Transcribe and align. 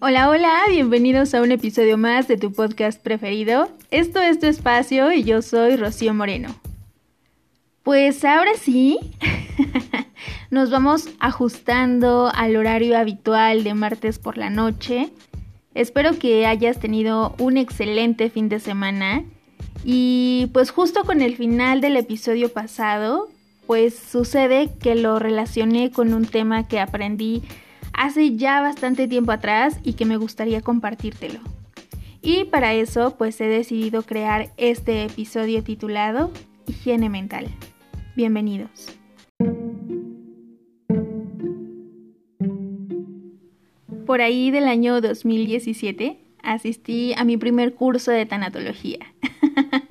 Hola, 0.00 0.30
hola, 0.30 0.60
bienvenidos 0.68 1.34
a 1.34 1.42
un 1.42 1.50
episodio 1.50 1.98
más 1.98 2.28
de 2.28 2.36
tu 2.36 2.52
podcast 2.52 3.02
preferido. 3.02 3.68
Esto 3.90 4.20
es 4.20 4.38
tu 4.38 4.46
espacio 4.46 5.10
y 5.10 5.24
yo 5.24 5.42
soy 5.42 5.74
Rocío 5.74 6.14
Moreno. 6.14 6.54
Pues 7.82 8.24
ahora 8.24 8.52
sí, 8.54 9.00
nos 10.52 10.70
vamos 10.70 11.08
ajustando 11.18 12.30
al 12.32 12.54
horario 12.54 12.96
habitual 12.96 13.64
de 13.64 13.74
martes 13.74 14.20
por 14.20 14.38
la 14.38 14.50
noche. 14.50 15.10
Espero 15.74 16.16
que 16.16 16.46
hayas 16.46 16.78
tenido 16.78 17.34
un 17.40 17.56
excelente 17.56 18.30
fin 18.30 18.48
de 18.48 18.60
semana 18.60 19.24
y 19.84 20.48
pues 20.52 20.70
justo 20.70 21.02
con 21.02 21.22
el 21.22 21.36
final 21.36 21.80
del 21.80 21.96
episodio 21.96 22.52
pasado, 22.52 23.28
pues 23.66 23.98
sucede 23.98 24.70
que 24.80 24.94
lo 24.94 25.18
relacioné 25.18 25.90
con 25.90 26.14
un 26.14 26.24
tema 26.24 26.68
que 26.68 26.78
aprendí 26.78 27.42
hace 27.92 28.36
ya 28.36 28.60
bastante 28.60 29.08
tiempo 29.08 29.32
atrás 29.32 29.80
y 29.82 29.94
que 29.94 30.04
me 30.04 30.16
gustaría 30.16 30.60
compartírtelo. 30.60 31.40
Y 32.22 32.44
para 32.44 32.74
eso 32.74 33.16
pues 33.16 33.40
he 33.40 33.46
decidido 33.46 34.02
crear 34.02 34.50
este 34.56 35.04
episodio 35.04 35.62
titulado 35.62 36.30
Higiene 36.66 37.08
Mental. 37.08 37.46
Bienvenidos. 38.16 38.98
Por 44.06 44.20
ahí 44.20 44.50
del 44.50 44.64
año 44.64 45.00
2017 45.00 46.18
asistí 46.42 47.12
a 47.16 47.24
mi 47.24 47.36
primer 47.36 47.74
curso 47.74 48.10
de 48.10 48.26
tanatología. 48.26 48.98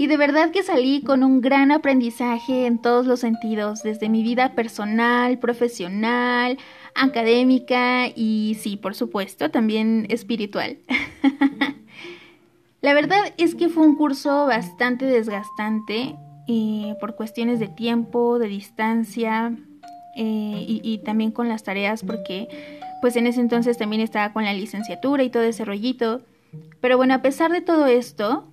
y 0.00 0.06
de 0.06 0.16
verdad 0.16 0.50
que 0.50 0.62
salí 0.62 1.02
con 1.02 1.22
un 1.22 1.42
gran 1.42 1.70
aprendizaje 1.70 2.64
en 2.64 2.80
todos 2.80 3.04
los 3.04 3.20
sentidos, 3.20 3.82
desde 3.82 4.08
mi 4.08 4.22
vida 4.22 4.54
personal, 4.54 5.38
profesional, 5.38 6.56
académica 6.94 8.06
y 8.08 8.56
sí, 8.58 8.78
por 8.78 8.94
supuesto, 8.94 9.50
también 9.50 10.06
espiritual. 10.08 10.78
La 12.80 12.94
verdad 12.94 13.34
es 13.36 13.54
que 13.54 13.68
fue 13.68 13.86
un 13.86 13.94
curso 13.94 14.46
bastante 14.46 15.04
desgastante 15.04 16.16
eh, 16.48 16.94
por 16.98 17.14
cuestiones 17.14 17.60
de 17.60 17.68
tiempo, 17.68 18.38
de 18.38 18.48
distancia 18.48 19.54
eh, 20.16 20.64
y, 20.66 20.80
y, 20.82 21.04
también 21.04 21.30
con 21.30 21.46
las 21.46 21.62
tareas 21.62 22.04
porque 22.04 22.48
pues 23.02 23.16
en 23.16 23.26
ese 23.26 23.42
entonces 23.42 23.76
también 23.76 24.00
estaba 24.00 24.32
con 24.32 24.44
la 24.44 24.54
licenciatura 24.54 25.22
y 25.24 25.28
todo 25.28 25.42
ese 25.42 25.66
rollito. 25.66 26.22
Pero 26.80 26.96
bueno, 26.96 27.12
a 27.12 27.20
pesar 27.20 27.52
de 27.52 27.60
todo 27.60 27.84
esto, 27.84 28.46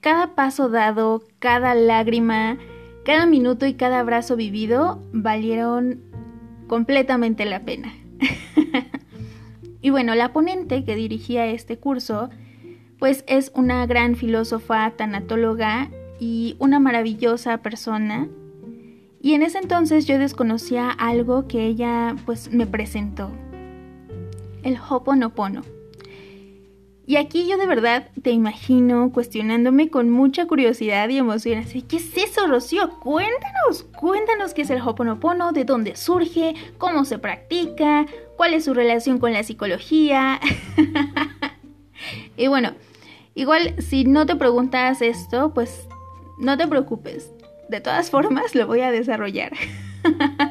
cada 0.00 0.34
paso 0.34 0.68
dado, 0.68 1.22
cada 1.38 1.74
lágrima, 1.74 2.58
cada 3.04 3.26
minuto 3.26 3.66
y 3.66 3.74
cada 3.74 4.00
abrazo 4.00 4.36
vivido 4.36 5.02
valieron 5.12 6.00
completamente 6.66 7.44
la 7.44 7.60
pena. 7.60 7.92
y 9.82 9.90
bueno, 9.90 10.14
la 10.14 10.32
ponente 10.32 10.84
que 10.84 10.94
dirigía 10.94 11.46
este 11.46 11.78
curso, 11.78 12.30
pues 12.98 13.24
es 13.26 13.52
una 13.54 13.86
gran 13.86 14.16
filósofa, 14.16 14.90
tanatóloga 14.92 15.90
y 16.18 16.56
una 16.58 16.78
maravillosa 16.78 17.58
persona. 17.58 18.28
Y 19.22 19.34
en 19.34 19.42
ese 19.42 19.58
entonces 19.58 20.06
yo 20.06 20.18
desconocía 20.18 20.90
algo 20.90 21.46
que 21.46 21.66
ella 21.66 22.16
pues 22.24 22.52
me 22.52 22.66
presentó. 22.66 23.30
El 24.62 24.78
Hoponopono. 24.88 25.62
Y 27.10 27.16
aquí 27.16 27.48
yo 27.48 27.58
de 27.58 27.66
verdad 27.66 28.06
te 28.22 28.30
imagino 28.30 29.10
cuestionándome 29.10 29.90
con 29.90 30.10
mucha 30.10 30.46
curiosidad 30.46 31.08
y 31.08 31.18
emoción. 31.18 31.58
Así, 31.58 31.82
¿qué 31.82 31.96
es 31.96 32.16
eso, 32.16 32.46
Rocío? 32.46 32.88
Cuéntanos, 33.00 33.82
cuéntanos 33.98 34.54
qué 34.54 34.62
es 34.62 34.70
el 34.70 34.80
Hoponopono, 34.80 35.50
de 35.50 35.64
dónde 35.64 35.96
surge, 35.96 36.54
cómo 36.78 37.04
se 37.04 37.18
practica, 37.18 38.06
cuál 38.36 38.54
es 38.54 38.64
su 38.66 38.74
relación 38.74 39.18
con 39.18 39.32
la 39.32 39.42
psicología. 39.42 40.38
y 42.36 42.46
bueno, 42.46 42.74
igual 43.34 43.74
si 43.82 44.04
no 44.04 44.24
te 44.24 44.36
preguntas 44.36 45.02
esto, 45.02 45.52
pues 45.52 45.88
no 46.38 46.56
te 46.56 46.68
preocupes. 46.68 47.32
De 47.68 47.80
todas 47.80 48.08
formas, 48.08 48.54
lo 48.54 48.68
voy 48.68 48.82
a 48.82 48.92
desarrollar. 48.92 49.50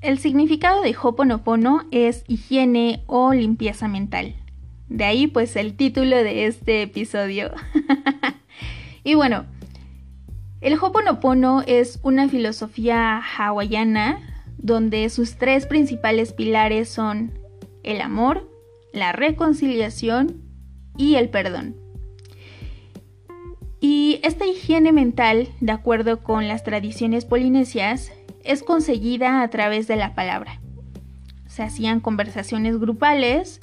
El 0.00 0.18
significado 0.18 0.80
de 0.80 0.96
Hoponopono 1.00 1.82
es 1.90 2.24
higiene 2.26 3.04
o 3.06 3.34
limpieza 3.34 3.86
mental. 3.86 4.34
De 4.88 5.04
ahí 5.04 5.26
pues 5.26 5.56
el 5.56 5.76
título 5.76 6.16
de 6.16 6.46
este 6.46 6.80
episodio. 6.80 7.50
y 9.04 9.14
bueno, 9.14 9.44
el 10.62 10.78
Hoponopono 10.80 11.62
es 11.66 12.00
una 12.02 12.30
filosofía 12.30 13.20
hawaiana 13.20 14.46
donde 14.56 15.06
sus 15.10 15.36
tres 15.36 15.66
principales 15.66 16.32
pilares 16.32 16.88
son 16.88 17.38
el 17.82 18.00
amor, 18.00 18.50
la 18.94 19.12
reconciliación 19.12 20.40
y 20.96 21.16
el 21.16 21.28
perdón. 21.28 21.76
Y 23.82 24.20
esta 24.22 24.46
higiene 24.46 24.92
mental, 24.92 25.48
de 25.60 25.72
acuerdo 25.72 26.22
con 26.22 26.48
las 26.48 26.64
tradiciones 26.64 27.26
polinesias, 27.26 28.12
es 28.50 28.62
conseguida 28.62 29.42
a 29.42 29.48
través 29.48 29.86
de 29.86 29.96
la 29.96 30.14
palabra. 30.14 30.60
Se 31.46 31.62
hacían 31.62 32.00
conversaciones 32.00 32.78
grupales 32.78 33.60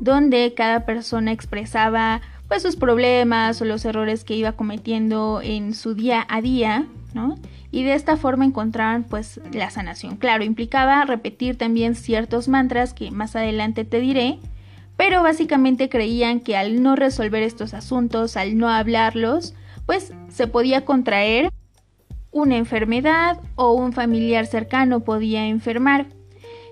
donde 0.00 0.54
cada 0.56 0.84
persona 0.84 1.32
expresaba 1.32 2.20
pues 2.48 2.62
sus 2.62 2.76
problemas 2.76 3.62
o 3.62 3.64
los 3.64 3.84
errores 3.84 4.24
que 4.24 4.34
iba 4.34 4.52
cometiendo 4.52 5.40
en 5.42 5.74
su 5.74 5.94
día 5.94 6.26
a 6.28 6.42
día, 6.42 6.86
¿no? 7.14 7.36
Y 7.70 7.84
de 7.84 7.94
esta 7.94 8.16
forma 8.16 8.44
encontraban 8.44 9.04
pues 9.04 9.40
la 9.52 9.70
sanación. 9.70 10.16
Claro, 10.16 10.44
implicaba 10.44 11.04
repetir 11.04 11.56
también 11.56 11.94
ciertos 11.94 12.48
mantras 12.48 12.92
que 12.92 13.10
más 13.10 13.36
adelante 13.36 13.84
te 13.84 14.00
diré, 14.00 14.38
pero 14.96 15.22
básicamente 15.22 15.88
creían 15.88 16.40
que 16.40 16.56
al 16.56 16.82
no 16.82 16.96
resolver 16.96 17.42
estos 17.42 17.72
asuntos, 17.72 18.36
al 18.36 18.58
no 18.58 18.68
hablarlos, 18.68 19.54
pues 19.86 20.12
se 20.28 20.46
podía 20.46 20.84
contraer 20.84 21.50
una 22.32 22.56
enfermedad 22.56 23.38
o 23.54 23.72
un 23.74 23.92
familiar 23.92 24.46
cercano 24.46 25.00
podía 25.00 25.46
enfermar. 25.46 26.06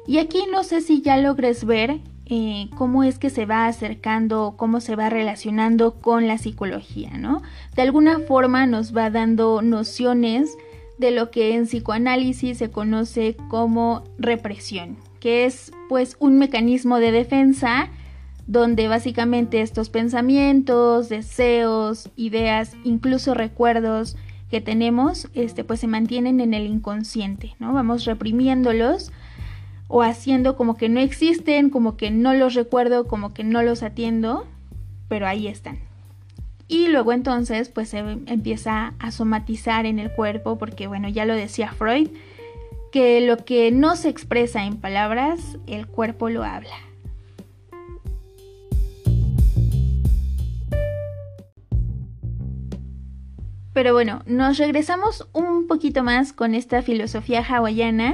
Y 0.06 0.18
aquí 0.18 0.40
no 0.50 0.64
sé 0.64 0.80
si 0.80 1.02
ya 1.02 1.16
logres 1.18 1.64
ver 1.64 2.00
eh, 2.26 2.68
cómo 2.76 3.04
es 3.04 3.18
que 3.18 3.28
se 3.28 3.44
va 3.44 3.66
acercando, 3.66 4.54
cómo 4.56 4.80
se 4.80 4.96
va 4.96 5.10
relacionando 5.10 6.00
con 6.00 6.26
la 6.26 6.38
psicología, 6.38 7.10
¿no? 7.18 7.42
De 7.74 7.82
alguna 7.82 8.20
forma 8.20 8.66
nos 8.66 8.96
va 8.96 9.10
dando 9.10 9.62
nociones 9.62 10.56
de 10.98 11.10
lo 11.10 11.30
que 11.30 11.54
en 11.54 11.64
psicoanálisis 11.64 12.58
se 12.58 12.70
conoce 12.70 13.36
como 13.48 14.04
represión, 14.18 14.96
que 15.18 15.44
es 15.44 15.72
pues 15.88 16.16
un 16.20 16.38
mecanismo 16.38 16.98
de 16.98 17.10
defensa 17.10 17.88
donde 18.46 18.88
básicamente 18.88 19.60
estos 19.60 19.90
pensamientos, 19.90 21.08
deseos, 21.08 22.10
ideas, 22.16 22.76
incluso 22.84 23.34
recuerdos, 23.34 24.16
que 24.50 24.60
tenemos, 24.60 25.28
este, 25.34 25.64
pues 25.64 25.80
se 25.80 25.86
mantienen 25.86 26.40
en 26.40 26.54
el 26.54 26.66
inconsciente, 26.66 27.54
¿no? 27.58 27.72
Vamos 27.72 28.04
reprimiéndolos 28.04 29.12
o 29.88 30.02
haciendo 30.02 30.56
como 30.56 30.76
que 30.76 30.88
no 30.88 31.00
existen, 31.00 31.70
como 31.70 31.96
que 31.96 32.10
no 32.10 32.34
los 32.34 32.54
recuerdo, 32.54 33.06
como 33.06 33.32
que 33.32 33.44
no 33.44 33.62
los 33.62 33.82
atiendo, 33.82 34.46
pero 35.08 35.26
ahí 35.26 35.46
están. 35.46 35.78
Y 36.68 36.88
luego 36.88 37.12
entonces 37.12 37.68
pues 37.68 37.88
se 37.88 37.98
empieza 37.98 38.94
a 38.98 39.10
somatizar 39.10 39.86
en 39.86 39.98
el 39.98 40.12
cuerpo, 40.12 40.58
porque 40.58 40.86
bueno, 40.86 41.08
ya 41.08 41.24
lo 41.24 41.34
decía 41.34 41.72
Freud, 41.72 42.08
que 42.92 43.20
lo 43.20 43.38
que 43.38 43.70
no 43.72 43.96
se 43.96 44.08
expresa 44.08 44.64
en 44.64 44.76
palabras, 44.76 45.58
el 45.66 45.86
cuerpo 45.86 46.28
lo 46.28 46.44
habla. 46.44 46.89
Pero 53.80 53.94
bueno, 53.94 54.20
nos 54.26 54.58
regresamos 54.58 55.26
un 55.32 55.66
poquito 55.66 56.04
más 56.04 56.34
con 56.34 56.54
esta 56.54 56.82
filosofía 56.82 57.42
hawaiana 57.42 58.12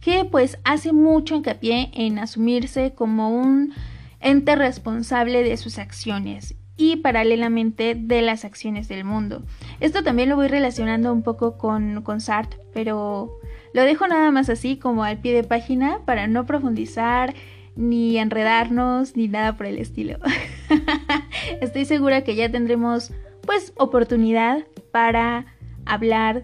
que 0.00 0.24
pues 0.24 0.58
hace 0.62 0.92
mucho 0.92 1.34
hincapié 1.34 1.90
en 1.92 2.20
asumirse 2.20 2.92
como 2.94 3.30
un 3.30 3.74
ente 4.20 4.54
responsable 4.54 5.42
de 5.42 5.56
sus 5.56 5.80
acciones 5.80 6.54
y 6.76 6.98
paralelamente 6.98 7.96
de 7.96 8.22
las 8.22 8.44
acciones 8.44 8.86
del 8.86 9.02
mundo. 9.02 9.42
Esto 9.80 10.04
también 10.04 10.28
lo 10.28 10.36
voy 10.36 10.46
relacionando 10.46 11.12
un 11.12 11.24
poco 11.24 11.58
con, 11.58 12.02
con 12.02 12.20
Sartre, 12.20 12.60
pero 12.72 13.40
lo 13.74 13.82
dejo 13.82 14.06
nada 14.06 14.30
más 14.30 14.48
así 14.48 14.76
como 14.76 15.02
al 15.02 15.18
pie 15.18 15.34
de 15.34 15.42
página 15.42 15.98
para 16.04 16.28
no 16.28 16.46
profundizar 16.46 17.34
ni 17.74 18.18
enredarnos 18.18 19.16
ni 19.16 19.26
nada 19.26 19.56
por 19.56 19.66
el 19.66 19.78
estilo. 19.78 20.18
Estoy 21.60 21.86
segura 21.86 22.22
que 22.22 22.36
ya 22.36 22.48
tendremos 22.52 23.10
pues 23.48 23.72
oportunidad 23.78 24.64
para 24.98 25.46
hablar 25.86 26.42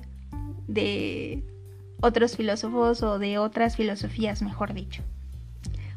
de 0.68 1.42
otros 2.00 2.36
filósofos 2.36 3.02
o 3.02 3.18
de 3.18 3.36
otras 3.36 3.74
filosofías, 3.74 4.42
mejor 4.42 4.74
dicho. 4.74 5.02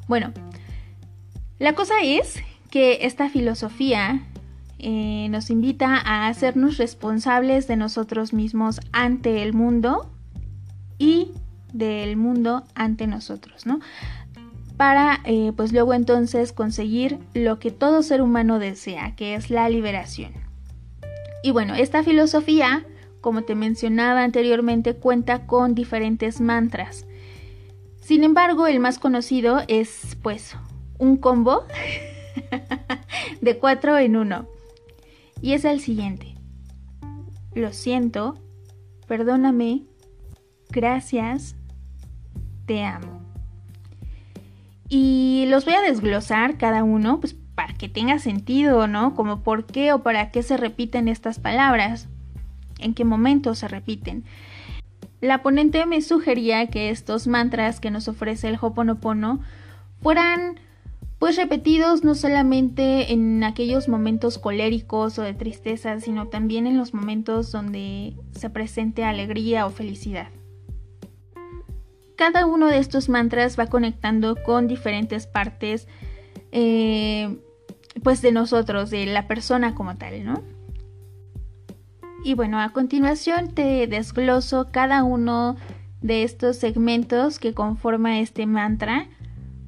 Bueno, 0.08 0.34
la 1.60 1.74
cosa 1.74 2.02
es 2.02 2.40
que 2.72 3.06
esta 3.06 3.30
filosofía 3.30 4.24
eh, 4.80 5.28
nos 5.30 5.52
invita 5.52 5.98
a 5.98 6.30
hacernos 6.30 6.78
responsables 6.78 7.68
de 7.68 7.76
nosotros 7.76 8.34
mismos 8.34 8.80
ante 8.92 9.44
el 9.44 9.54
mundo 9.54 10.10
y 10.98 11.34
del 11.74 12.18
mundo 12.18 12.64
ante 12.74 13.06
nosotros, 13.06 13.68
¿no? 13.68 13.82
Para 14.78 15.20
eh, 15.26 15.54
pues 15.56 15.74
luego 15.74 15.94
entonces 15.94 16.54
conseguir 16.54 17.20
lo 17.36 17.60
que 17.60 17.70
todo 17.70 18.02
ser 18.02 18.24
humano 18.24 18.58
desea, 18.58 19.16
que 19.16 19.36
es 19.36 19.52
la 19.52 19.70
liberación. 19.70 20.47
Y 21.44 21.52
bueno, 21.52 21.76
esta 21.76 22.04
filosofía, 22.04 22.86
como 23.22 23.44
te 23.44 23.56
mencionaba 23.56 24.24
anteriormente, 24.24 24.96
cuenta 24.96 25.46
con 25.46 25.76
diferentes 25.76 26.42
mantras. 26.42 27.06
Sin 28.02 28.24
embargo, 28.24 28.68
el 28.68 28.80
más 28.80 29.00
conocido 29.00 29.62
es 29.68 30.18
pues 30.22 30.56
un 30.98 31.18
combo 31.18 31.66
de 33.42 33.58
cuatro 33.58 33.98
en 33.98 34.16
uno. 34.16 34.48
Y 35.42 35.54
es 35.54 35.66
el 35.66 35.80
siguiente. 35.80 36.36
Lo 37.54 37.74
siento, 37.74 38.36
perdóname, 39.08 39.84
gracias, 40.70 41.56
te 42.66 42.84
amo. 42.84 43.22
Y 44.90 45.46
los 45.50 45.66
voy 45.66 45.74
a 45.74 45.82
desglosar 45.82 46.58
cada 46.58 46.84
uno, 46.84 47.20
pues 47.20 47.36
para 47.58 47.74
que 47.74 47.90
tenga 47.90 48.20
sentido, 48.20 48.86
¿no? 48.86 49.16
Como 49.16 49.42
por 49.42 49.66
qué 49.66 49.92
o 49.92 50.04
para 50.04 50.30
qué 50.30 50.44
se 50.44 50.58
repiten 50.58 51.08
estas 51.08 51.40
palabras, 51.40 52.08
en 52.78 52.94
qué 52.94 53.04
momento 53.04 53.56
se 53.56 53.68
repiten. 53.68 54.26
La 55.22 55.42
ponente 55.42 55.84
me 55.88 56.04
sugería 56.04 56.68
que 56.68 56.92
estos 56.92 57.26
mantras 57.26 57.80
que 57.80 57.90
nos 57.90 58.08
ofrece 58.08 58.48
el 58.48 58.60
Hoponopono 58.62 59.40
fueran 60.04 60.60
pues 61.18 61.36
repetidos 61.36 62.04
no 62.04 62.14
solamente 62.14 63.12
en 63.12 63.44
aquellos 63.44 63.90
momentos 63.90 64.38
coléricos 64.38 65.18
o 65.18 65.24
de 65.24 65.34
tristeza, 65.34 66.00
sino 66.00 66.28
también 66.28 66.68
en 66.68 66.78
los 66.78 66.94
momentos 66.94 67.52
donde 67.52 68.14
se 68.34 68.52
presente 68.52 69.04
alegría 69.04 69.66
o 69.66 69.72
felicidad. 69.72 70.28
Cada 72.16 72.46
uno 72.46 72.68
de 72.68 72.78
estos 72.78 73.10
mantras 73.10 73.58
va 73.58 73.66
conectando 73.66 74.36
con 74.44 74.68
diferentes 74.68 75.26
partes 75.26 75.88
eh, 76.52 77.36
pues 78.00 78.22
de 78.22 78.32
nosotros, 78.32 78.90
de 78.90 79.06
la 79.06 79.28
persona 79.28 79.76
como 79.76 79.96
tal, 79.96 80.26
¿no? 80.26 80.44
Y 82.24 82.34
bueno, 82.34 82.60
a 82.60 82.70
continuación 82.70 83.54
te 83.54 83.88
desgloso 83.88 84.70
cada 84.72 85.04
uno 85.04 85.56
de 86.02 86.24
estos 86.24 86.58
segmentos 86.58 87.40
que 87.40 87.54
conforma 87.54 88.20
este 88.20 88.46
mantra 88.46 89.08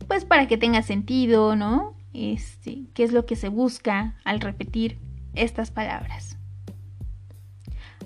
pues 0.09 0.25
para 0.25 0.47
que 0.47 0.57
tenga 0.57 0.81
sentido, 0.81 1.55
¿no? 1.55 1.93
Este, 2.13 2.85
qué 2.95 3.03
es 3.03 3.11
lo 3.11 3.27
que 3.27 3.35
se 3.35 3.47
busca 3.47 4.15
al 4.25 4.41
repetir 4.41 4.97
estas 5.35 5.69
palabras. 5.69 6.35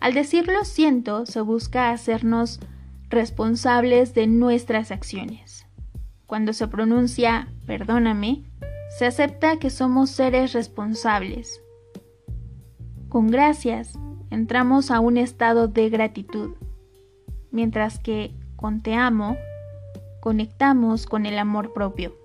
Al 0.01 0.13
decirlo 0.13 0.65
siento, 0.65 1.25
se 1.25 1.39
busca 1.39 1.91
hacernos 1.91 2.59
responsables 3.09 4.13
de 4.13 4.27
nuestras 4.27 4.91
acciones. 4.91 5.65
Cuando 6.27 6.51
se 6.51 6.67
pronuncia 6.67 7.47
perdóname, 7.65 8.43
se 8.97 9.07
acepta 9.07 9.57
que 9.57 9.69
somos 9.71 10.11
seres 10.11 10.53
responsables. 10.53 11.61
Con 13.09 13.27
gracias, 13.27 13.97
entramos 14.29 14.91
a 14.91 14.99
un 14.99 15.17
estado 15.17 15.67
de 15.67 15.89
gratitud, 15.89 16.51
mientras 17.51 17.97
que 17.97 18.35
con 18.55 18.81
te 18.81 18.93
amo, 18.93 19.35
conectamos 20.21 21.07
con 21.07 21.25
el 21.25 21.39
amor 21.39 21.73
propio. 21.73 22.15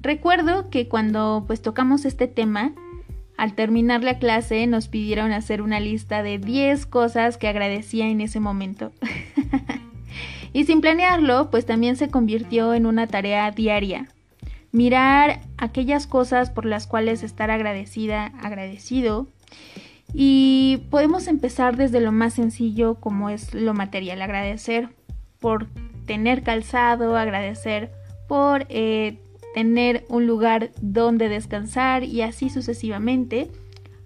Recuerdo 0.00 0.70
que 0.70 0.88
cuando 0.88 1.44
pues 1.46 1.62
tocamos 1.62 2.04
este 2.04 2.26
tema, 2.26 2.74
al 3.36 3.54
terminar 3.54 4.02
la 4.02 4.18
clase 4.18 4.66
nos 4.66 4.88
pidieron 4.88 5.32
hacer 5.32 5.62
una 5.62 5.78
lista 5.80 6.22
de 6.22 6.38
10 6.38 6.86
cosas 6.86 7.38
que 7.38 7.48
agradecía 7.48 8.08
en 8.08 8.20
ese 8.20 8.40
momento. 8.40 8.92
y 10.52 10.64
sin 10.64 10.80
planearlo, 10.80 11.50
pues 11.50 11.64
también 11.64 11.96
se 11.96 12.10
convirtió 12.10 12.74
en 12.74 12.86
una 12.86 13.06
tarea 13.06 13.50
diaria. 13.50 14.08
Mirar 14.74 15.40
aquellas 15.56 16.08
cosas 16.08 16.50
por 16.50 16.64
las 16.64 16.88
cuales 16.88 17.22
estar 17.22 17.48
agradecida, 17.52 18.32
agradecido. 18.42 19.28
Y 20.12 20.82
podemos 20.90 21.28
empezar 21.28 21.76
desde 21.76 22.00
lo 22.00 22.10
más 22.10 22.34
sencillo 22.34 22.96
como 22.96 23.30
es 23.30 23.54
lo 23.54 23.72
material, 23.72 24.20
agradecer 24.20 24.88
por 25.38 25.68
tener 26.06 26.42
calzado, 26.42 27.16
agradecer 27.16 27.92
por 28.26 28.66
eh, 28.68 29.20
tener 29.54 30.04
un 30.08 30.26
lugar 30.26 30.70
donde 30.80 31.28
descansar 31.28 32.02
y 32.02 32.22
así 32.22 32.50
sucesivamente, 32.50 33.52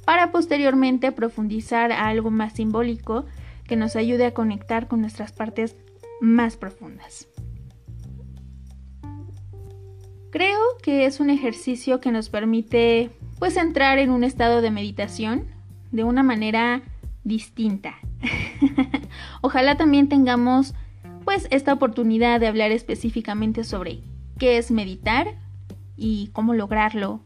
para 0.04 0.32
posteriormente 0.32 1.12
profundizar 1.12 1.92
a 1.92 2.08
algo 2.08 2.30
más 2.30 2.52
simbólico 2.52 3.24
que 3.66 3.76
nos 3.76 3.96
ayude 3.96 4.26
a 4.26 4.34
conectar 4.34 4.86
con 4.86 5.00
nuestras 5.00 5.32
partes 5.32 5.76
más 6.20 6.58
profundas. 6.58 7.26
Creo 10.30 10.58
que 10.82 11.06
es 11.06 11.20
un 11.20 11.30
ejercicio 11.30 12.00
que 12.00 12.12
nos 12.12 12.28
permite 12.28 13.10
pues 13.38 13.56
entrar 13.56 13.98
en 13.98 14.10
un 14.10 14.24
estado 14.24 14.60
de 14.60 14.70
meditación 14.70 15.46
de 15.90 16.04
una 16.04 16.22
manera 16.22 16.82
distinta. 17.24 17.94
Ojalá 19.40 19.76
también 19.76 20.08
tengamos 20.08 20.74
pues 21.24 21.46
esta 21.50 21.72
oportunidad 21.72 22.40
de 22.40 22.46
hablar 22.46 22.72
específicamente 22.72 23.64
sobre 23.64 24.00
qué 24.38 24.58
es 24.58 24.70
meditar 24.70 25.34
y 25.96 26.28
cómo 26.32 26.52
lograrlo. 26.52 27.20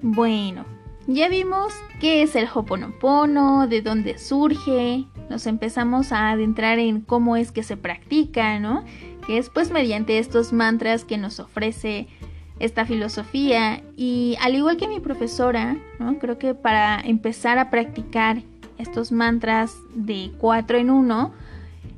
Bueno, 0.00 0.64
ya 1.14 1.28
vimos 1.28 1.72
qué 2.00 2.22
es 2.22 2.34
el 2.36 2.48
Hoponopono, 2.52 3.66
de 3.66 3.82
dónde 3.82 4.18
surge, 4.18 5.04
nos 5.28 5.46
empezamos 5.46 6.12
a 6.12 6.30
adentrar 6.30 6.78
en 6.78 7.00
cómo 7.00 7.36
es 7.36 7.52
que 7.52 7.62
se 7.62 7.76
practica, 7.76 8.58
¿no? 8.58 8.84
Que 9.26 9.38
es 9.38 9.50
pues 9.50 9.70
mediante 9.70 10.18
estos 10.18 10.52
mantras 10.52 11.04
que 11.04 11.18
nos 11.18 11.38
ofrece 11.38 12.08
esta 12.58 12.86
filosofía 12.86 13.82
y 13.96 14.36
al 14.40 14.54
igual 14.54 14.76
que 14.76 14.88
mi 14.88 15.00
profesora, 15.00 15.76
creo 16.20 16.38
que 16.38 16.54
para 16.54 17.00
empezar 17.00 17.58
a 17.58 17.70
practicar 17.70 18.42
estos 18.78 19.12
mantras 19.12 19.76
de 19.94 20.32
cuatro 20.38 20.78
en 20.78 20.90
uno, 20.90 21.32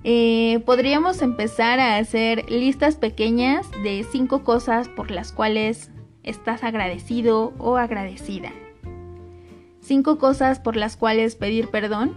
eh, 0.03 0.61
podríamos 0.67 1.23
empezar 1.23 1.81
a 1.81 1.97
hacer 1.99 2.51
listas 2.51 2.97
pequeñas 2.97 3.71
de 3.83 4.05
cinco 4.11 4.43
cosas 4.43 4.89
por 4.89 5.11
las 5.11 5.33
cuales 5.33 5.91
estás 6.23 6.65
agradecido 6.65 7.53
o 7.59 7.77
agradecida. 7.77 8.53
Cinco 9.85 10.17
cosas 10.17 10.61
por 10.61 10.77
las 10.77 10.97
cuales 10.97 11.37
pedir 11.37 11.69
perdón. 11.69 12.15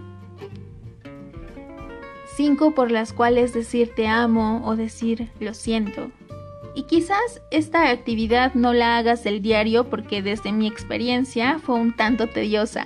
Cinco 2.38 2.74
por 2.74 2.92
las 2.92 3.12
cuales 3.12 3.54
decir 3.54 3.92
te 3.94 4.08
amo 4.08 4.62
o 4.64 4.78
decir 4.78 5.30
lo 5.42 5.54
siento. 5.54 6.10
Y 6.76 6.84
quizás 6.84 7.42
esta 7.52 7.90
actividad 7.90 8.54
no 8.54 8.72
la 8.72 8.98
hagas 8.98 9.26
el 9.26 9.42
diario 9.42 9.90
porque 9.90 10.22
desde 10.22 10.54
mi 10.54 10.66
experiencia 10.66 11.60
fue 11.60 11.76
un 11.76 11.94
tanto 11.94 12.28
tediosa. 12.28 12.86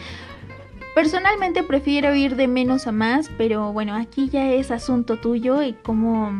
Personalmente 0.94 1.62
prefiero 1.62 2.14
ir 2.14 2.36
de 2.36 2.48
menos 2.48 2.86
a 2.86 2.92
más, 2.92 3.30
pero 3.36 3.74
bueno, 3.74 3.94
aquí 3.94 4.30
ya 4.30 4.52
es 4.52 4.70
asunto 4.70 5.18
tuyo 5.18 5.62
y 5.62 5.74
cómo 5.74 6.32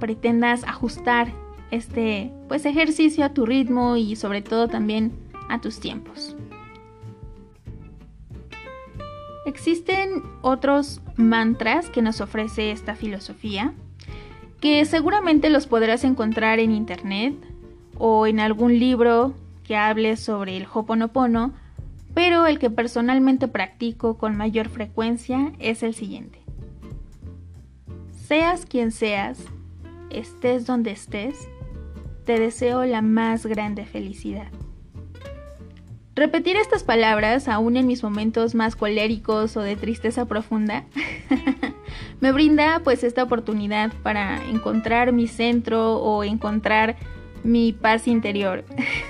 pretendas 0.00 0.64
ajustar 0.64 1.28
este 1.70 2.32
pues 2.48 2.66
ejercicio 2.66 3.24
a 3.24 3.28
tu 3.28 3.46
ritmo 3.46 3.96
y 3.96 4.16
sobre 4.16 4.42
todo 4.42 4.66
también 4.66 5.12
a 5.48 5.60
tus 5.60 5.78
tiempos. 5.78 6.34
Existen 9.48 10.22
otros 10.42 11.00
mantras 11.16 11.88
que 11.88 12.02
nos 12.02 12.20
ofrece 12.20 12.70
esta 12.70 12.94
filosofía 12.94 13.72
que 14.60 14.84
seguramente 14.84 15.48
los 15.48 15.66
podrás 15.66 16.04
encontrar 16.04 16.58
en 16.58 16.70
internet 16.70 17.34
o 17.96 18.26
en 18.26 18.40
algún 18.40 18.78
libro 18.78 19.32
que 19.64 19.74
hable 19.74 20.18
sobre 20.18 20.58
el 20.58 20.66
Hoponopono, 20.70 21.54
pero 22.12 22.46
el 22.46 22.58
que 22.58 22.68
personalmente 22.68 23.48
practico 23.48 24.18
con 24.18 24.36
mayor 24.36 24.68
frecuencia 24.68 25.54
es 25.58 25.82
el 25.82 25.94
siguiente. 25.94 26.40
Seas 28.26 28.66
quien 28.66 28.92
seas, 28.92 29.42
estés 30.10 30.66
donde 30.66 30.90
estés, 30.90 31.48
te 32.26 32.38
deseo 32.38 32.84
la 32.84 33.00
más 33.00 33.46
grande 33.46 33.86
felicidad. 33.86 34.57
Repetir 36.18 36.56
estas 36.56 36.82
palabras, 36.82 37.46
aún 37.46 37.76
en 37.76 37.86
mis 37.86 38.02
momentos 38.02 38.56
más 38.56 38.74
coléricos 38.74 39.56
o 39.56 39.60
de 39.60 39.76
tristeza 39.76 40.24
profunda, 40.24 40.84
me 42.20 42.32
brinda 42.32 42.80
pues 42.82 43.04
esta 43.04 43.22
oportunidad 43.22 43.92
para 44.02 44.44
encontrar 44.50 45.12
mi 45.12 45.28
centro 45.28 45.94
o 45.98 46.24
encontrar 46.24 46.96
mi 47.44 47.72
paz 47.72 48.08
interior. 48.08 48.64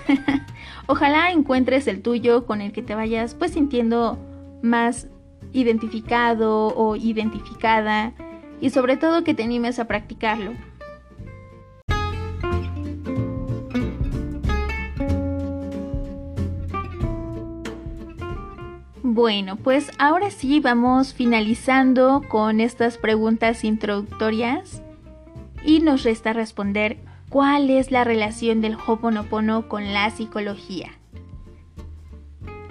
Ojalá 0.87 1.31
encuentres 1.31 1.87
el 1.87 2.03
tuyo 2.03 2.45
con 2.45 2.61
el 2.61 2.73
que 2.73 2.83
te 2.83 2.95
vayas 2.95 3.35
pues 3.35 3.53
sintiendo 3.53 4.19
más 4.61 5.09
identificado 5.55 6.75
o 6.77 6.95
identificada 6.95 8.13
y 8.61 8.69
sobre 8.69 8.99
todo 8.99 9.25
que 9.25 9.33
te 9.33 9.45
animes 9.45 9.79
a 9.79 9.87
practicarlo. 9.87 10.53
Bueno, 19.19 19.57
pues 19.57 19.91
ahora 19.99 20.31
sí 20.31 20.61
vamos 20.61 21.13
finalizando 21.13 22.23
con 22.29 22.61
estas 22.61 22.99
preguntas 22.99 23.65
introductorias 23.65 24.81
y 25.65 25.81
nos 25.81 26.05
resta 26.05 26.33
responder 26.33 26.99
cuál 27.29 27.69
es 27.69 27.91
la 27.91 28.05
relación 28.05 28.61
del 28.61 28.77
Hoponopono 28.77 29.69
con 29.69 29.93
la 29.93 30.09
psicología. 30.11 30.93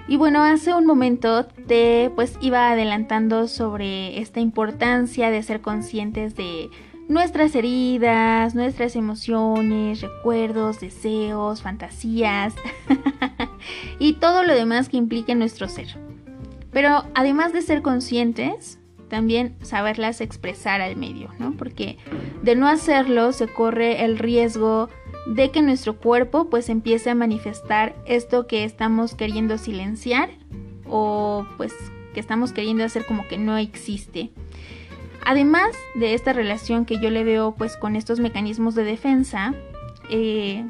Y 0.08 0.16
bueno, 0.16 0.42
hace 0.42 0.72
un 0.72 0.86
momento 0.86 1.44
te 1.44 2.10
pues 2.14 2.38
iba 2.40 2.70
adelantando 2.70 3.46
sobre 3.46 4.18
esta 4.18 4.40
importancia 4.40 5.30
de 5.30 5.42
ser 5.42 5.60
conscientes 5.60 6.34
de 6.34 6.70
nuestras 7.10 7.54
heridas, 7.56 8.54
nuestras 8.54 8.96
emociones, 8.96 10.00
recuerdos, 10.00 10.80
deseos, 10.80 11.60
fantasías 11.60 12.54
y 13.98 14.14
todo 14.14 14.44
lo 14.44 14.54
demás 14.54 14.88
que 14.88 14.96
implique 14.96 15.34
nuestro 15.34 15.68
ser. 15.68 16.08
Pero 16.70 17.04
además 17.14 17.52
de 17.52 17.62
ser 17.62 17.82
conscientes, 17.82 18.78
también 19.08 19.56
saberlas 19.62 20.20
expresar 20.20 20.80
al 20.80 20.96
medio, 20.96 21.30
¿no? 21.38 21.52
Porque 21.56 21.98
de 22.42 22.54
no 22.54 22.68
hacerlo 22.68 23.32
se 23.32 23.48
corre 23.48 24.04
el 24.04 24.18
riesgo 24.18 24.88
de 25.26 25.50
que 25.50 25.62
nuestro 25.62 25.96
cuerpo 25.96 26.48
pues 26.48 26.68
empiece 26.68 27.10
a 27.10 27.14
manifestar 27.14 27.94
esto 28.06 28.46
que 28.46 28.64
estamos 28.64 29.14
queriendo 29.14 29.58
silenciar 29.58 30.30
o 30.86 31.46
pues 31.56 31.72
que 32.14 32.20
estamos 32.20 32.52
queriendo 32.52 32.84
hacer 32.84 33.04
como 33.06 33.26
que 33.28 33.38
no 33.38 33.56
existe. 33.56 34.30
Además 35.24 35.76
de 35.94 36.14
esta 36.14 36.32
relación 36.32 36.84
que 36.84 36.98
yo 36.98 37.10
le 37.10 37.24
veo 37.24 37.54
pues 37.54 37.76
con 37.76 37.96
estos 37.96 38.20
mecanismos 38.20 38.74
de 38.74 38.84
defensa, 38.84 39.54
eh, 40.10 40.64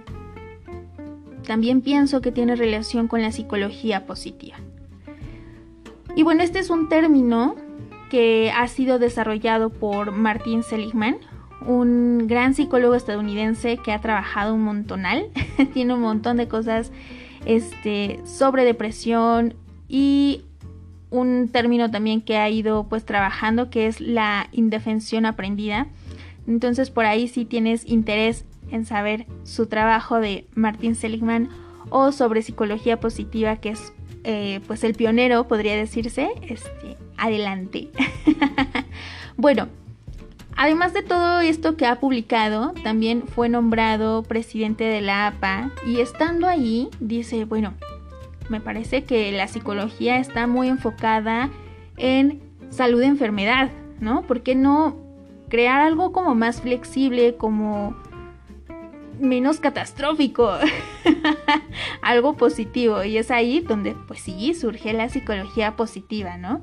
también 1.46 1.80
pienso 1.80 2.20
que 2.20 2.32
tiene 2.32 2.56
relación 2.56 3.06
con 3.08 3.22
la 3.22 3.30
psicología 3.30 4.06
positiva. 4.06 4.56
Y 6.18 6.24
bueno, 6.24 6.42
este 6.42 6.58
es 6.58 6.68
un 6.68 6.88
término 6.88 7.54
que 8.10 8.50
ha 8.50 8.66
sido 8.66 8.98
desarrollado 8.98 9.70
por 9.70 10.10
Martin 10.10 10.64
Seligman, 10.64 11.18
un 11.64 12.26
gran 12.26 12.54
psicólogo 12.54 12.96
estadounidense 12.96 13.76
que 13.76 13.92
ha 13.92 14.00
trabajado 14.00 14.52
un 14.52 14.62
montonal, 14.62 15.26
tiene 15.74 15.94
un 15.94 16.00
montón 16.00 16.36
de 16.36 16.48
cosas 16.48 16.90
este, 17.46 18.18
sobre 18.24 18.64
depresión 18.64 19.54
y 19.86 20.42
un 21.10 21.50
término 21.52 21.88
también 21.88 22.20
que 22.20 22.36
ha 22.36 22.50
ido 22.50 22.88
pues 22.88 23.04
trabajando 23.04 23.70
que 23.70 23.86
es 23.86 24.00
la 24.00 24.48
indefensión 24.50 25.24
aprendida. 25.24 25.86
Entonces 26.48 26.90
por 26.90 27.04
ahí 27.04 27.28
si 27.28 27.44
tienes 27.44 27.86
interés 27.86 28.44
en 28.72 28.86
saber 28.86 29.26
su 29.44 29.66
trabajo 29.66 30.18
de 30.18 30.48
Martin 30.56 30.96
Seligman 30.96 31.48
o 31.90 32.10
sobre 32.10 32.42
psicología 32.42 32.98
positiva 32.98 33.58
que 33.58 33.68
es 33.68 33.92
eh, 34.24 34.60
pues 34.66 34.84
el 34.84 34.94
pionero 34.94 35.46
podría 35.48 35.76
decirse, 35.76 36.28
este, 36.42 36.96
adelante. 37.16 37.88
bueno, 39.36 39.68
Además 40.60 40.92
de 40.92 41.02
todo 41.02 41.38
esto 41.38 41.76
que 41.76 41.86
ha 41.86 42.00
publicado, 42.00 42.72
también 42.82 43.22
fue 43.28 43.48
nombrado 43.48 44.24
presidente 44.24 44.82
de 44.82 45.00
la 45.00 45.28
APA 45.28 45.70
y 45.86 46.00
estando 46.00 46.48
ahí 46.48 46.88
dice, 46.98 47.44
bueno, 47.44 47.74
me 48.48 48.60
parece 48.60 49.04
que 49.04 49.30
la 49.30 49.46
psicología 49.46 50.18
está 50.18 50.48
muy 50.48 50.66
enfocada 50.66 51.50
en 51.96 52.40
salud 52.70 53.02
enfermedad, 53.02 53.70
¿no? 54.00 54.22
¿Por 54.22 54.42
qué 54.42 54.56
no 54.56 54.96
crear 55.48 55.80
algo 55.80 56.10
como 56.10 56.34
más 56.34 56.60
flexible, 56.60 57.36
como 57.36 57.96
menos 59.20 59.60
catastrófico, 59.60 60.50
algo 62.02 62.36
positivo? 62.36 63.04
Y 63.04 63.18
es 63.18 63.30
ahí 63.30 63.60
donde, 63.60 63.94
pues 64.06 64.20
sí, 64.20 64.54
surge 64.54 64.92
la 64.92 65.08
psicología 65.08 65.76
positiva, 65.76 66.36
¿no? 66.36 66.62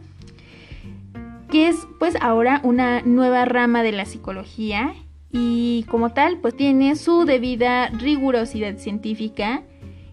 que 1.49 1.67
es 1.67 1.87
pues 1.99 2.15
ahora 2.21 2.59
una 2.63 3.01
nueva 3.01 3.45
rama 3.45 3.83
de 3.83 3.91
la 3.91 4.05
psicología 4.05 4.93
y 5.31 5.85
como 5.89 6.11
tal 6.11 6.37
pues 6.39 6.55
tiene 6.55 6.95
su 6.95 7.25
debida 7.25 7.89
rigurosidad 7.89 8.77
científica 8.77 9.63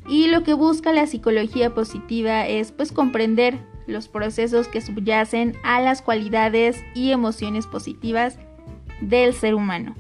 y 0.09 0.29
lo 0.29 0.43
que 0.43 0.55
busca 0.55 0.93
la 0.93 1.07
psicología 1.07 1.75
positiva 1.75 2.47
es 2.47 2.73
pues 2.73 2.93
comprender 2.93 3.59
los 3.87 4.09
procesos 4.09 4.69
que 4.69 4.81
subyacen 4.81 5.57
a 5.65 5.81
las 5.81 6.03
cualidades 6.03 6.83
y 6.95 7.11
emociones 7.11 7.67
positivas 7.67 8.39
del 9.01 9.35
ser 9.35 9.55
humano. 9.55 9.97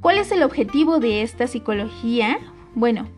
¿Cuál 0.00 0.18
es 0.18 0.32
el 0.32 0.42
objetivo 0.42 0.98
de 0.98 1.22
esta 1.22 1.46
psicología? 1.46 2.38
Bueno, 2.74 3.08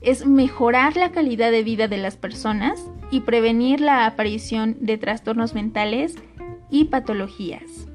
es 0.00 0.26
mejorar 0.26 0.96
la 0.96 1.10
calidad 1.10 1.50
de 1.50 1.62
vida 1.62 1.88
de 1.88 1.98
las 1.98 2.16
personas 2.16 2.84
y 3.10 3.20
prevenir 3.20 3.80
la 3.80 4.06
aparición 4.06 4.76
de 4.80 4.98
trastornos 4.98 5.54
mentales 5.54 6.14
y 6.70 6.84
patologías. 6.84 7.88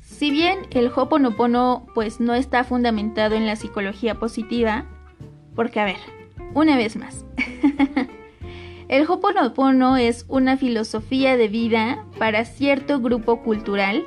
Si 0.00 0.30
bien 0.30 0.60
el 0.70 0.90
Hoponopono 0.94 1.86
pues 1.94 2.20
no 2.20 2.34
está 2.34 2.64
fundamentado 2.64 3.34
en 3.34 3.46
la 3.46 3.56
psicología 3.56 4.16
positiva, 4.16 4.84
porque 5.54 5.80
a 5.80 5.84
ver, 5.84 5.98
una 6.54 6.76
vez 6.76 6.96
más. 6.96 7.24
el 8.88 9.06
Hoponopono 9.08 9.96
es 9.96 10.24
una 10.28 10.56
filosofía 10.56 11.36
de 11.36 11.48
vida 11.48 12.04
para 12.18 12.44
cierto 12.44 13.00
grupo 13.00 13.42
cultural 13.42 14.04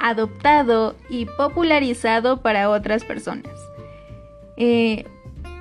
adoptado 0.00 0.96
y 1.08 1.26
popularizado 1.26 2.42
para 2.42 2.68
otras 2.68 3.04
personas. 3.04 3.52
Eh, 4.56 5.04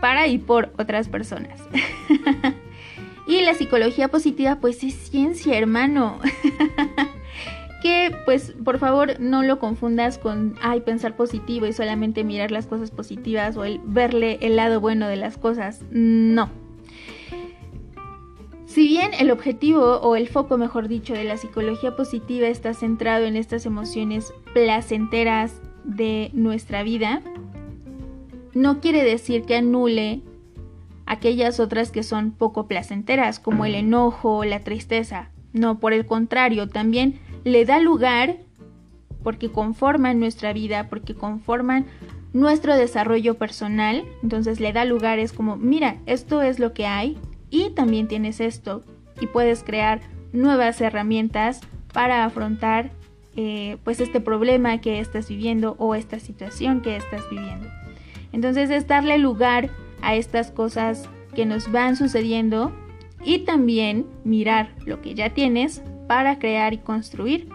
para 0.01 0.27
y 0.27 0.37
por 0.37 0.73
otras 0.77 1.07
personas. 1.09 1.59
Y 3.25 3.41
la 3.41 3.53
psicología 3.53 4.09
positiva 4.09 4.57
pues 4.59 4.83
es 4.83 4.93
ciencia, 4.93 5.57
hermano. 5.57 6.19
que 7.81 8.15
pues 8.25 8.53
por 8.63 8.79
favor 8.79 9.19
no 9.19 9.43
lo 9.43 9.59
confundas 9.59 10.17
con 10.17 10.55
ay 10.61 10.81
pensar 10.81 11.17
positivo 11.17 11.65
y 11.65 11.73
solamente 11.73 12.23
mirar 12.23 12.49
las 12.49 12.65
cosas 12.65 12.91
positivas 12.91 13.57
o 13.57 13.65
el 13.65 13.81
verle 13.83 14.39
el 14.41 14.55
lado 14.55 14.79
bueno 14.79 15.07
de 15.07 15.15
las 15.15 15.37
cosas. 15.37 15.81
No. 15.91 16.49
Si 18.65 18.87
bien 18.87 19.11
el 19.19 19.29
objetivo 19.29 19.97
o 19.97 20.15
el 20.15 20.27
foco, 20.27 20.57
mejor 20.57 20.87
dicho, 20.87 21.13
de 21.13 21.25
la 21.25 21.37
psicología 21.37 21.95
positiva 21.95 22.47
está 22.47 22.73
centrado 22.73 23.25
en 23.25 23.35
estas 23.35 23.65
emociones 23.65 24.33
placenteras 24.53 25.61
de 25.83 26.31
nuestra 26.33 26.81
vida, 26.81 27.21
no 28.53 28.79
quiere 28.79 29.03
decir 29.03 29.43
que 29.43 29.55
anule 29.55 30.21
aquellas 31.05 31.59
otras 31.59 31.91
que 31.91 32.03
son 32.03 32.31
poco 32.31 32.67
placenteras, 32.67 33.39
como 33.39 33.65
el 33.65 33.75
enojo 33.75 34.37
o 34.37 34.43
la 34.45 34.59
tristeza. 34.59 35.29
No, 35.51 35.79
por 35.79 35.93
el 35.93 36.05
contrario, 36.05 36.67
también 36.67 37.19
le 37.43 37.65
da 37.65 37.79
lugar 37.79 38.37
porque 39.23 39.51
conforman 39.51 40.19
nuestra 40.19 40.53
vida, 40.53 40.89
porque 40.89 41.15
conforman 41.15 41.85
nuestro 42.33 42.75
desarrollo 42.75 43.35
personal. 43.35 44.03
Entonces 44.21 44.59
le 44.59 44.73
da 44.73 44.85
lugar, 44.85 45.19
es 45.19 45.33
como, 45.33 45.55
mira, 45.55 45.97
esto 46.05 46.41
es 46.41 46.59
lo 46.59 46.73
que 46.73 46.87
hay 46.87 47.17
y 47.49 47.69
también 47.71 48.07
tienes 48.07 48.39
esto 48.39 48.83
y 49.21 49.27
puedes 49.27 49.63
crear 49.63 50.01
nuevas 50.31 50.81
herramientas 50.81 51.61
para 51.93 52.25
afrontar 52.25 52.91
eh, 53.35 53.77
pues 53.83 53.99
este 53.99 54.19
problema 54.19 54.81
que 54.81 54.99
estás 54.99 55.29
viviendo 55.29 55.75
o 55.77 55.95
esta 55.95 56.19
situación 56.19 56.81
que 56.81 56.95
estás 56.95 57.21
viviendo. 57.29 57.67
Entonces 58.33 58.69
es 58.69 58.87
darle 58.87 59.17
lugar 59.17 59.69
a 60.01 60.15
estas 60.15 60.51
cosas 60.51 61.09
que 61.33 61.45
nos 61.45 61.71
van 61.71 61.95
sucediendo 61.95 62.73
y 63.23 63.39
también 63.39 64.05
mirar 64.25 64.75
lo 64.85 65.01
que 65.01 65.15
ya 65.15 65.29
tienes 65.29 65.81
para 66.07 66.39
crear 66.39 66.73
y 66.73 66.79
construir 66.79 67.47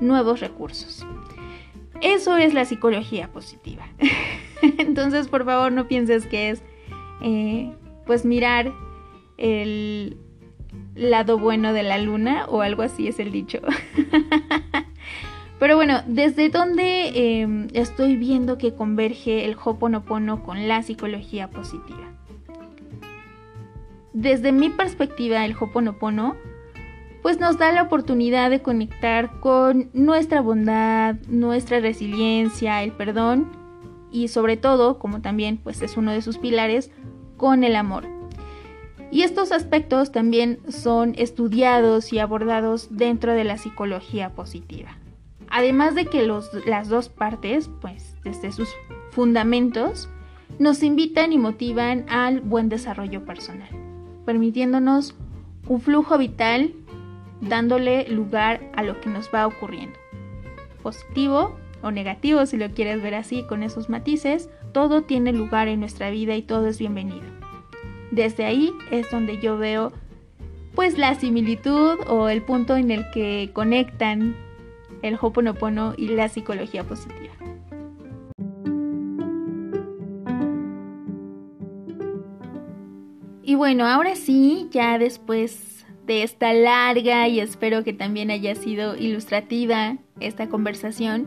nuevos 0.00 0.40
recursos. 0.40 1.04
Eso 2.00 2.36
es 2.36 2.54
la 2.54 2.64
psicología 2.64 3.28
positiva. 3.32 3.88
Entonces, 4.78 5.28
por 5.28 5.44
favor, 5.44 5.72
no 5.72 5.88
pienses 5.88 6.26
que 6.26 6.50
es 6.50 6.62
eh, 7.22 7.72
pues 8.06 8.24
mirar 8.24 8.72
el 9.38 10.18
lado 10.94 11.38
bueno 11.38 11.72
de 11.72 11.82
la 11.82 11.98
luna 11.98 12.46
o 12.48 12.62
algo 12.62 12.82
así 12.82 13.08
es 13.08 13.18
el 13.18 13.32
dicho. 13.32 13.60
Pero 15.58 15.76
bueno, 15.76 16.02
desde 16.06 16.50
donde 16.50 17.40
em, 17.40 17.68
estoy 17.72 18.16
viendo 18.16 18.58
que 18.58 18.74
converge 18.74 19.46
el 19.46 19.56
Hoponopono 19.62 20.42
con 20.42 20.68
la 20.68 20.82
psicología 20.82 21.48
positiva. 21.48 22.12
Desde 24.12 24.52
mi 24.52 24.68
perspectiva, 24.70 25.44
el 25.44 25.56
Hoponopono 25.58 26.36
pues 27.22 27.40
nos 27.40 27.58
da 27.58 27.72
la 27.72 27.82
oportunidad 27.82 28.50
de 28.50 28.62
conectar 28.62 29.40
con 29.40 29.90
nuestra 29.94 30.40
bondad, 30.40 31.16
nuestra 31.28 31.80
resiliencia, 31.80 32.82
el 32.84 32.92
perdón 32.92 33.48
y 34.12 34.28
sobre 34.28 34.56
todo, 34.56 34.98
como 34.98 35.22
también 35.22 35.56
pues 35.56 35.82
es 35.82 35.96
uno 35.96 36.12
de 36.12 36.22
sus 36.22 36.38
pilares, 36.38 36.92
con 37.36 37.64
el 37.64 37.76
amor. 37.76 38.04
Y 39.10 39.22
estos 39.22 39.52
aspectos 39.52 40.12
también 40.12 40.60
son 40.68 41.14
estudiados 41.16 42.12
y 42.12 42.18
abordados 42.18 42.88
dentro 42.90 43.32
de 43.34 43.44
la 43.44 43.58
psicología 43.58 44.30
positiva. 44.30 44.96
Además 45.48 45.94
de 45.94 46.06
que 46.06 46.26
las 46.66 46.88
dos 46.88 47.08
partes, 47.08 47.70
pues 47.80 48.16
desde 48.24 48.52
sus 48.52 48.68
fundamentos, 49.10 50.08
nos 50.58 50.82
invitan 50.82 51.32
y 51.32 51.38
motivan 51.38 52.04
al 52.08 52.40
buen 52.40 52.68
desarrollo 52.68 53.24
personal, 53.24 53.68
permitiéndonos 54.24 55.14
un 55.68 55.80
flujo 55.80 56.18
vital 56.18 56.72
dándole 57.40 58.08
lugar 58.08 58.60
a 58.74 58.82
lo 58.82 59.00
que 59.00 59.10
nos 59.10 59.30
va 59.34 59.46
ocurriendo. 59.46 59.98
Positivo 60.82 61.56
o 61.82 61.90
negativo, 61.90 62.46
si 62.46 62.56
lo 62.56 62.70
quieres 62.70 63.02
ver 63.02 63.14
así, 63.14 63.42
con 63.44 63.62
esos 63.62 63.88
matices, 63.88 64.48
todo 64.72 65.02
tiene 65.02 65.32
lugar 65.32 65.68
en 65.68 65.80
nuestra 65.80 66.10
vida 66.10 66.36
y 66.36 66.42
todo 66.42 66.66
es 66.66 66.78
bienvenido. 66.78 67.26
Desde 68.10 68.44
ahí 68.44 68.72
es 68.90 69.10
donde 69.10 69.40
yo 69.40 69.58
veo 69.58 69.92
pues 70.74 70.98
la 70.98 71.14
similitud 71.14 71.98
o 72.06 72.28
el 72.28 72.42
punto 72.42 72.76
en 72.76 72.90
el 72.90 73.10
que 73.10 73.50
conectan 73.52 74.36
el 75.02 75.18
Hoponopono 75.20 75.94
y 75.96 76.08
la 76.08 76.28
psicología 76.28 76.84
positiva. 76.84 77.32
Y 83.42 83.54
bueno, 83.54 83.86
ahora 83.86 84.16
sí, 84.16 84.68
ya 84.72 84.98
después 84.98 85.86
de 86.06 86.22
esta 86.22 86.52
larga 86.52 87.28
y 87.28 87.40
espero 87.40 87.84
que 87.84 87.92
también 87.92 88.30
haya 88.30 88.54
sido 88.54 88.96
ilustrativa 88.96 89.98
esta 90.20 90.48
conversación, 90.48 91.26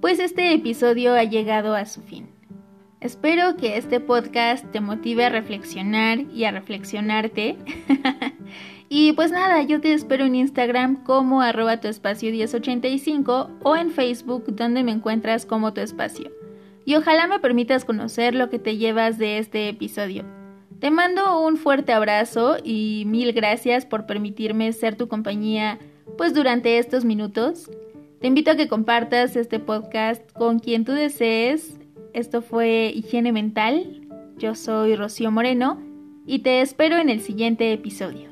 pues 0.00 0.18
este 0.18 0.54
episodio 0.54 1.14
ha 1.14 1.24
llegado 1.24 1.74
a 1.74 1.86
su 1.86 2.02
fin. 2.02 2.28
Espero 3.00 3.56
que 3.56 3.78
este 3.78 3.98
podcast 3.98 4.70
te 4.72 4.80
motive 4.80 5.24
a 5.24 5.30
reflexionar 5.30 6.20
y 6.20 6.44
a 6.44 6.50
reflexionarte. 6.50 7.56
y 8.90 9.14
pues 9.14 9.30
nada, 9.30 9.62
yo 9.62 9.80
te 9.80 9.94
espero 9.94 10.26
en 10.26 10.34
Instagram 10.34 11.02
como 11.04 11.40
arroba 11.40 11.80
tu 11.80 11.88
espacio 11.88 12.30
1085 12.30 13.50
o 13.62 13.76
en 13.76 13.90
Facebook 13.90 14.54
donde 14.54 14.84
me 14.84 14.92
encuentras 14.92 15.46
como 15.46 15.72
tu 15.72 15.80
espacio. 15.80 16.30
Y 16.84 16.94
ojalá 16.94 17.26
me 17.26 17.38
permitas 17.38 17.86
conocer 17.86 18.34
lo 18.34 18.50
que 18.50 18.58
te 18.58 18.76
llevas 18.76 19.16
de 19.16 19.38
este 19.38 19.70
episodio. 19.70 20.26
Te 20.78 20.90
mando 20.90 21.40
un 21.40 21.56
fuerte 21.56 21.94
abrazo 21.94 22.58
y 22.62 23.04
mil 23.06 23.32
gracias 23.32 23.86
por 23.86 24.04
permitirme 24.04 24.74
ser 24.74 24.96
tu 24.96 25.08
compañía 25.08 25.78
pues 26.18 26.34
durante 26.34 26.76
estos 26.76 27.06
minutos. 27.06 27.70
Te 28.20 28.26
invito 28.26 28.50
a 28.50 28.56
que 28.56 28.68
compartas 28.68 29.36
este 29.36 29.58
podcast 29.58 30.30
con 30.32 30.58
quien 30.58 30.84
tú 30.84 30.92
desees 30.92 31.79
esto 32.14 32.42
fue 32.42 32.92
Higiene 32.94 33.32
Mental. 33.32 34.06
Yo 34.38 34.54
soy 34.54 34.96
Rocío 34.96 35.30
Moreno 35.30 35.80
y 36.26 36.40
te 36.40 36.60
espero 36.60 36.96
en 36.98 37.08
el 37.08 37.20
siguiente 37.20 37.72
episodio. 37.72 38.29